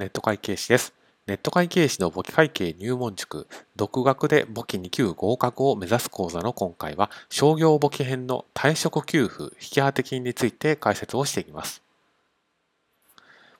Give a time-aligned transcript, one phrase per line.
[0.00, 0.94] ネット会計士です。
[1.26, 11.82] ネット会計士の簿記会計入門塾、独学で簿記2級合格を目指す講座の今回は、商業簿記編の退職給付引き当て金について解説をしていきます。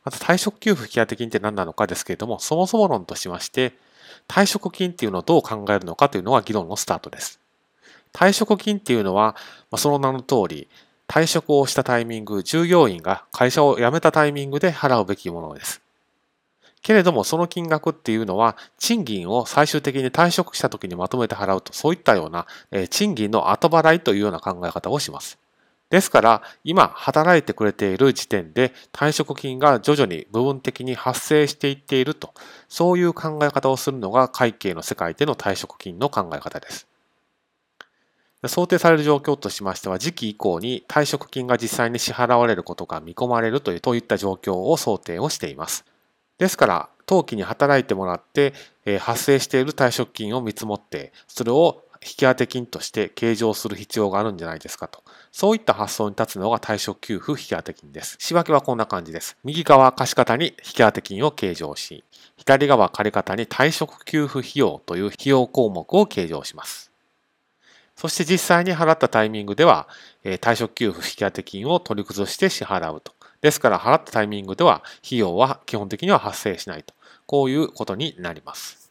[0.02, 3.74] まず退職給付引き当て金って何なのかですけれども、そもそも論としまして、
[4.26, 7.38] 退職金っていうのをどう考えるのかというのが議論のスタートです。
[8.14, 9.36] 退職金っていうのは、
[9.70, 10.68] まあ、その名の通り、
[11.06, 15.82] 退職をしたタイミング、従業員が会社を辞めたタイミングで払うべきものです。
[16.82, 25.38] けれども、その金額っていうのは、賃金を最終的に退職した時にまとめて払うと、そういったような、え賃金の後払いというような考え方をします。
[25.90, 32.32] ですから、今働いてくれている時点で退職金が徐々に部分的に発生していっていると、
[32.68, 36.86] そういう考え方をするのが会計の世界での退職金の考え方です。
[38.46, 45.84] 想定される状況としましては、時期以降に退職金が実際に支払われることが見込まれるという、といった状況を想定をしています。
[46.40, 48.54] ですから、当期に働いてもらって、
[48.86, 55.02] え発生している退職金を見積もって、それを引き当て金として計上する必要があるんじゃないですかと。
[55.32, 58.16] そういった発想に立つのが退職給付引き当て金です。
[58.18, 59.36] 仕分けはこんな感じです。
[59.44, 62.04] 右側貸方に引き当て金を計上し、
[62.38, 66.90] 左側借方に退職給付費用という費用項目を計上します。
[67.96, 69.88] そして実際に払ったタイミングでは、
[70.24, 73.12] え退職給付引き当て金を取り崩して支払うと。
[73.40, 76.94] ですから払ったタイミングでは費用は基本的には発生しないと。
[77.26, 78.89] こういうことになります。